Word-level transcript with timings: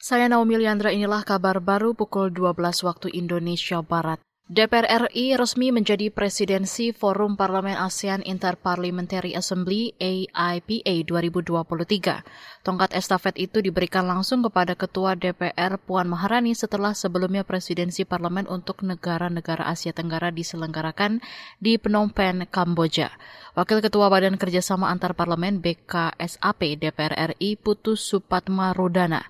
Saya 0.00 0.32
Naomi 0.32 0.56
Liandra, 0.56 0.96
inilah 0.96 1.28
kabar 1.28 1.60
baru 1.60 1.92
pukul 1.92 2.32
12 2.32 2.56
waktu 2.88 3.12
Indonesia 3.12 3.84
Barat. 3.84 4.16
DPR 4.48 5.12
RI 5.12 5.36
resmi 5.36 5.68
menjadi 5.76 6.08
presidensi 6.08 6.96
Forum 6.96 7.36
Parlemen 7.36 7.76
ASEAN 7.76 8.24
Interparliamentary 8.24 9.36
Assembly 9.36 9.92
AIPA 10.00 11.04
2023. 11.04 12.64
Tongkat 12.64 12.96
estafet 12.96 13.36
itu 13.36 13.60
diberikan 13.60 14.08
langsung 14.08 14.40
kepada 14.40 14.72
Ketua 14.72 15.20
DPR 15.20 15.76
Puan 15.76 16.08
Maharani 16.08 16.56
setelah 16.56 16.96
sebelumnya 16.96 17.44
presidensi 17.44 18.08
parlemen 18.08 18.48
untuk 18.48 18.80
negara-negara 18.80 19.68
Asia 19.68 19.92
Tenggara 19.92 20.32
diselenggarakan 20.32 21.20
di 21.60 21.76
Phnom 21.76 22.08
Penh, 22.08 22.48
Kamboja. 22.48 23.12
Wakil 23.52 23.84
Ketua 23.84 24.08
Badan 24.08 24.40
Kerjasama 24.40 24.88
Antar 24.88 25.12
Parlemen 25.12 25.60
BKSAP 25.60 26.80
DPR 26.80 27.36
RI 27.36 27.60
Putus 27.60 28.00
Supatma 28.00 28.72
Rudana 28.72 29.28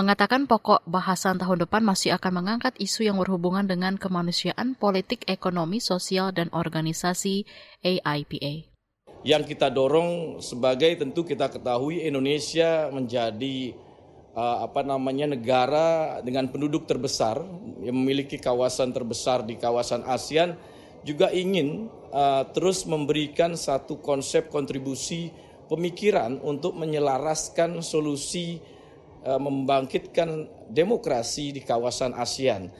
mengatakan 0.00 0.48
pokok 0.48 0.80
bahasan 0.88 1.36
tahun 1.36 1.68
depan 1.68 1.84
masih 1.84 2.16
akan 2.16 2.40
mengangkat 2.40 2.72
isu 2.80 3.04
yang 3.04 3.20
berhubungan 3.20 3.68
dengan 3.68 4.00
kemanusiaan, 4.00 4.72
politik, 4.72 5.28
ekonomi, 5.28 5.76
sosial, 5.76 6.32
dan 6.32 6.48
organisasi 6.56 7.44
AIPA. 7.84 8.64
Yang 9.20 9.52
kita 9.52 9.68
dorong 9.68 10.40
sebagai 10.40 10.96
tentu 10.96 11.28
kita 11.28 11.52
ketahui 11.52 12.00
Indonesia 12.08 12.88
menjadi 12.88 13.76
uh, 14.32 14.64
apa 14.64 14.80
namanya 14.80 15.36
negara 15.36 16.24
dengan 16.24 16.48
penduduk 16.48 16.88
terbesar 16.88 17.44
yang 17.84 18.00
memiliki 18.00 18.40
kawasan 18.40 18.96
terbesar 18.96 19.44
di 19.44 19.60
kawasan 19.60 20.00
ASEAN 20.08 20.56
juga 21.04 21.28
ingin 21.28 21.92
uh, 22.08 22.48
terus 22.56 22.88
memberikan 22.88 23.52
satu 23.52 24.00
konsep 24.00 24.48
kontribusi 24.48 25.28
pemikiran 25.68 26.40
untuk 26.40 26.72
menyelaraskan 26.80 27.84
solusi 27.84 28.56
Eh, 28.56 28.79
membangkitkan 29.24 30.48
demokrasi 30.70 31.52
di 31.52 31.60
kawasan 31.60 32.16
ASEAN. 32.16 32.72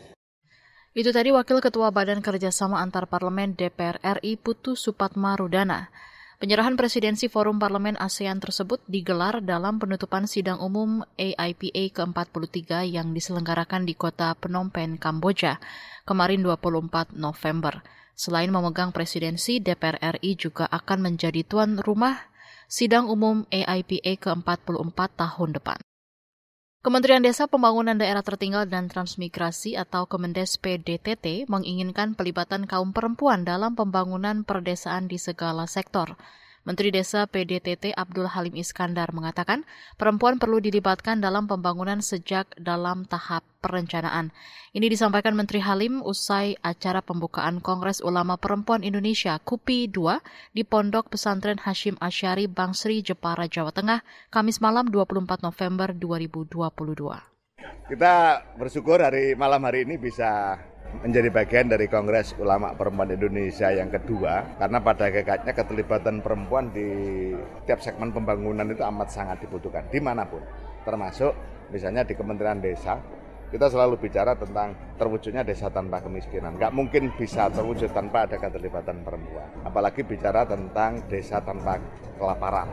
Itu 0.91 1.15
tadi 1.15 1.31
Wakil 1.31 1.63
Ketua 1.63 1.95
Badan 1.95 2.19
Kerjasama 2.19 2.83
Antar 2.83 3.07
Parlemen 3.07 3.55
DPR 3.55 4.03
RI 4.03 4.35
Putu 4.35 4.75
Supatma 4.75 5.39
Rudana. 5.39 5.87
Penyerahan 6.41 6.75
presidensi 6.75 7.29
Forum 7.29 7.61
Parlemen 7.61 8.01
ASEAN 8.01 8.41
tersebut 8.41 8.81
digelar 8.89 9.45
dalam 9.45 9.77
penutupan 9.77 10.25
sidang 10.25 10.57
umum 10.59 11.05
AIPA 11.21 11.93
ke-43 11.93 12.91
yang 12.91 13.13
diselenggarakan 13.13 13.85
di 13.85 13.93
kota 13.93 14.33
Phnom 14.41 14.73
Penh, 14.73 14.97
Kamboja, 14.97 15.61
kemarin 16.09 16.41
24 16.41 17.13
November. 17.13 17.85
Selain 18.17 18.49
memegang 18.49 18.89
presidensi, 18.89 19.61
DPR 19.61 20.17
RI 20.17 20.33
juga 20.35 20.65
akan 20.65 21.13
menjadi 21.13 21.45
tuan 21.45 21.77
rumah 21.77 22.19
sidang 22.67 23.13
umum 23.13 23.45
AIPA 23.53 24.17
ke-44 24.17 24.99
tahun 25.15 25.51
depan. 25.61 25.79
Kementerian 26.81 27.21
Desa 27.21 27.45
Pembangunan 27.45 27.93
Daerah 27.93 28.25
Tertinggal 28.25 28.65
dan 28.65 28.89
Transmigrasi 28.89 29.77
atau 29.77 30.09
Kemendes 30.09 30.57
PDTT 30.57 31.45
menginginkan 31.45 32.17
pelibatan 32.17 32.65
kaum 32.65 32.97
perempuan 32.97 33.45
dalam 33.45 33.77
pembangunan 33.77 34.49
perdesaan 34.49 35.05
di 35.05 35.21
segala 35.21 35.69
sektor. 35.69 36.17
Menteri 36.61 36.93
Desa 36.93 37.25
PDTT 37.25 37.97
Abdul 37.97 38.29
Halim 38.29 38.53
Iskandar 38.61 39.17
mengatakan 39.17 39.65
perempuan 39.97 40.37
perlu 40.37 40.61
dilibatkan 40.61 41.17
dalam 41.17 41.49
pembangunan 41.49 42.05
sejak 42.05 42.53
dalam 42.61 43.09
tahap 43.09 43.41
perencanaan. 43.65 44.29
Ini 44.77 44.93
disampaikan 44.93 45.33
Menteri 45.33 45.65
Halim 45.65 46.05
usai 46.05 46.61
acara 46.61 47.01
pembukaan 47.01 47.65
Kongres 47.65 48.05
Ulama 48.05 48.37
Perempuan 48.37 48.85
Indonesia 48.85 49.41
KUPI 49.41 49.89
2 49.89 50.21
di 50.53 50.63
Pondok 50.69 51.09
Pesantren 51.09 51.57
Hashim 51.65 51.97
Asyari 51.97 52.45
Bangsri 52.45 53.01
Jepara 53.01 53.49
Jawa 53.49 53.73
Tengah 53.73 54.05
Kamis 54.29 54.61
malam 54.61 54.93
24 54.93 55.41
November 55.41 55.97
2022. 55.97 57.30
Kita 57.91 58.39
bersyukur 58.55 59.03
hari 59.03 59.35
malam 59.35 59.67
hari 59.67 59.83
ini 59.83 59.99
bisa 59.99 60.55
menjadi 61.03 61.31
bagian 61.31 61.67
dari 61.71 61.87
Kongres 61.87 62.39
Ulama 62.39 62.75
Perempuan 62.75 63.15
Indonesia 63.15 63.71
yang 63.71 63.91
kedua 63.91 64.59
karena 64.59 64.79
pada 64.83 65.11
hakikatnya 65.11 65.53
keterlibatan 65.55 66.23
perempuan 66.23 66.71
di 66.75 66.87
tiap 67.67 67.79
segmen 67.83 68.11
pembangunan 68.11 68.67
itu 68.67 68.83
amat 68.83 69.11
sangat 69.11 69.43
dibutuhkan 69.43 69.87
di 69.91 70.03
mana 70.03 70.27
pun 70.27 70.43
termasuk 70.83 71.35
misalnya 71.71 72.03
di 72.03 72.15
Kementerian 72.19 72.59
Desa 72.59 72.99
kita 73.51 73.67
selalu 73.67 73.99
bicara 73.99 74.39
tentang 74.39 74.79
terwujudnya 74.95 75.43
desa 75.43 75.67
tanpa 75.75 75.99
kemiskinan. 75.99 76.55
Nggak 76.55 76.71
mungkin 76.71 77.11
bisa 77.19 77.51
terwujud 77.51 77.91
tanpa 77.91 78.23
ada 78.23 78.39
keterlibatan 78.39 79.03
perempuan. 79.03 79.51
Apalagi 79.67 80.07
bicara 80.07 80.47
tentang 80.47 81.03
desa 81.11 81.43
tanpa 81.43 81.83
kelaparan. 82.15 82.71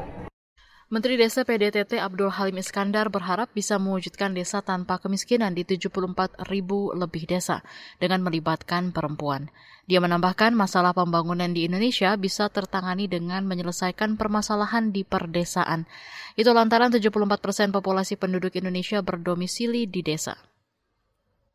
Menteri 0.88 1.20
Desa 1.20 1.44
PDTT 1.44 2.00
Abdul 2.00 2.32
Halim 2.32 2.64
Iskandar 2.64 3.12
berharap 3.12 3.52
bisa 3.52 3.76
mewujudkan 3.76 4.32
desa 4.32 4.64
tanpa 4.64 5.04
kemiskinan 5.04 5.52
di 5.52 5.68
74 5.68 6.48
ribu 6.48 6.96
lebih 6.96 7.28
desa 7.28 7.60
dengan 8.00 8.24
melibatkan 8.24 8.96
perempuan. 8.96 9.52
Dia 9.84 10.00
menambahkan 10.00 10.56
masalah 10.56 10.96
pembangunan 10.96 11.52
di 11.52 11.68
Indonesia 11.68 12.16
bisa 12.16 12.48
tertangani 12.48 13.12
dengan 13.12 13.44
menyelesaikan 13.44 14.16
permasalahan 14.16 14.96
di 14.96 15.04
perdesaan. 15.04 15.92
Itu 16.40 16.56
lantaran 16.56 16.88
74 16.88 17.36
persen 17.44 17.76
populasi 17.76 18.16
penduduk 18.16 18.56
Indonesia 18.56 19.04
berdomisili 19.04 19.92
di 19.92 20.00
desa. 20.00 20.40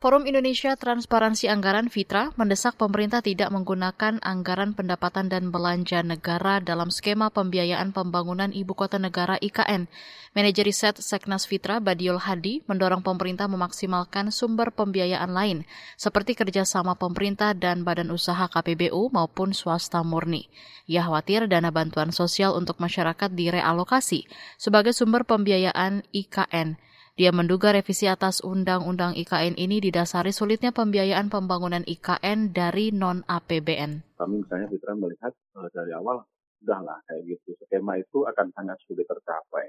Forum 0.02 0.26
Indonesia 0.26 0.74
Transparansi 0.74 1.46
Anggaran 1.46 1.86
Fitra 1.86 2.34
mendesak 2.34 2.74
pemerintah 2.74 3.22
tidak 3.22 3.54
menggunakan 3.54 4.18
anggaran 4.18 4.74
pendapatan 4.74 5.30
dan 5.30 5.54
belanja 5.54 6.02
negara 6.02 6.58
dalam 6.58 6.90
skema 6.90 7.30
pembiayaan 7.30 7.94
pembangunan 7.94 8.50
ibu 8.50 8.74
kota 8.74 8.98
negara 8.98 9.38
IKN. 9.38 9.86
Manajer 10.34 10.66
riset 10.66 10.98
Seknas 10.98 11.46
Fitra 11.46 11.78
Badiul 11.78 12.18
Hadi 12.18 12.66
mendorong 12.66 13.06
pemerintah 13.06 13.46
memaksimalkan 13.46 14.34
sumber 14.34 14.74
pembiayaan 14.74 15.30
lain 15.30 15.70
seperti 15.94 16.34
kerjasama 16.34 16.98
pemerintah 16.98 17.54
dan 17.54 17.86
badan 17.86 18.10
usaha 18.10 18.50
KPBU 18.50 19.14
maupun 19.14 19.54
swasta 19.54 20.02
murni. 20.02 20.50
Ia 20.90 21.06
khawatir 21.06 21.46
dana 21.46 21.70
bantuan 21.70 22.10
sosial 22.10 22.58
untuk 22.58 22.82
masyarakat 22.82 23.30
direalokasi 23.38 24.26
sebagai 24.58 24.98
sumber 24.98 25.22
pembiayaan 25.22 26.02
IKN. 26.10 26.74
Dia 27.12 27.28
menduga 27.28 27.76
revisi 27.76 28.08
atas 28.08 28.40
Undang-Undang 28.40 29.20
IKN 29.20 29.60
ini 29.60 29.84
didasari 29.84 30.32
sulitnya 30.32 30.72
pembiayaan 30.72 31.28
pembangunan 31.28 31.84
IKN 31.84 32.56
dari 32.56 32.88
non-APBN. 32.88 34.16
Kami 34.16 34.40
misalnya 34.40 34.72
Fitra 34.72 34.96
melihat 34.96 35.28
uh, 35.52 35.68
dari 35.76 35.92
awal, 35.92 36.24
udahlah 36.64 37.04
kayak 37.04 37.36
gitu. 37.36 37.52
Skema 37.68 38.00
itu 38.00 38.24
akan 38.24 38.48
sangat 38.56 38.80
sulit 38.88 39.04
tercapai. 39.04 39.68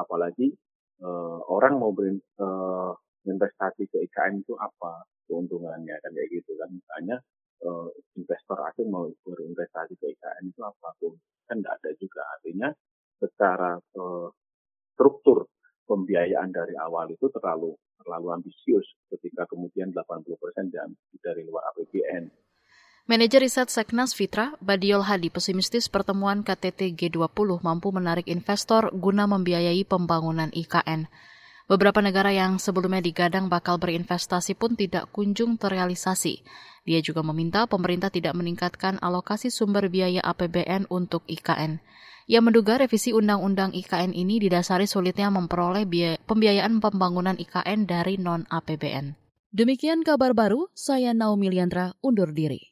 Apalagi 0.00 0.48
uh, 1.04 1.44
orang 1.52 1.76
mau 1.76 1.92
berinvestasi 1.92 3.82
uh, 3.84 3.88
ke 3.92 3.96
IKN 4.08 4.40
itu 4.40 4.56
apa 4.56 5.04
keuntungannya 5.28 5.92
kan 6.00 6.10
kayak 6.16 6.40
gitu 6.40 6.56
kan. 6.56 6.72
Misalnya 6.72 7.20
uh, 7.68 7.92
investor 8.16 8.64
asing 8.64 8.88
mau 8.88 9.12
berinvestasi 9.28 9.92
ke 9.92 10.16
IKN 10.16 10.56
itu 10.56 10.64
apa 10.64 10.96
kan 11.52 11.60
tidak 11.60 11.84
ada 11.84 11.90
juga. 12.00 12.24
Artinya 12.32 12.68
secara 13.20 13.76
uh, 13.76 14.32
struktur 14.96 15.44
pembiayaan 15.88 16.52
dari 16.52 16.76
awal 16.76 17.08
itu 17.08 17.32
terlalu 17.32 17.72
terlalu 18.04 18.28
ambisius 18.36 18.84
ketika 19.08 19.48
kemudian 19.48 19.90
80% 19.96 20.36
dari 21.24 21.42
luar 21.48 21.72
APBN. 21.72 22.28
Manajer 23.08 23.40
riset 23.40 23.72
Seknas 23.72 24.12
Fitra, 24.12 24.52
Badiol 24.60 25.00
Hadi, 25.00 25.32
pesimistis 25.32 25.88
pertemuan 25.88 26.44
KTT 26.44 26.92
G20 26.92 27.64
mampu 27.64 27.88
menarik 27.88 28.28
investor 28.28 28.92
guna 28.92 29.24
membiayai 29.24 29.80
pembangunan 29.88 30.52
IKN. 30.52 31.08
Beberapa 31.68 32.04
negara 32.04 32.32
yang 32.32 32.60
sebelumnya 32.60 33.00
digadang 33.00 33.48
bakal 33.48 33.80
berinvestasi 33.80 34.56
pun 34.56 34.76
tidak 34.76 35.08
kunjung 35.08 35.56
terrealisasi. 35.56 36.44
Dia 36.88 37.04
juga 37.04 37.20
meminta 37.20 37.68
pemerintah 37.68 38.08
tidak 38.08 38.32
meningkatkan 38.32 38.96
alokasi 39.04 39.52
sumber 39.52 39.92
biaya 39.92 40.24
APBN 40.24 40.88
untuk 40.88 41.20
IKN. 41.28 41.84
Ia 42.32 42.40
menduga 42.40 42.80
revisi 42.80 43.12
Undang-Undang 43.12 43.76
IKN 43.76 44.16
ini 44.16 44.40
didasari 44.40 44.88
sulitnya 44.88 45.28
memperoleh 45.28 45.84
pembiayaan 46.24 46.80
pembangunan 46.80 47.36
IKN 47.36 47.84
dari 47.84 48.16
non-APBN. 48.16 49.20
Demikian 49.52 50.00
kabar 50.00 50.32
baru, 50.32 50.72
saya 50.72 51.12
Naomi 51.12 51.52
Liandra 51.52 51.92
undur 52.00 52.32
diri. 52.32 52.64